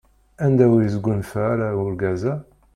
[0.45, 2.33] Anda ur isgunfa ara urgaz-a?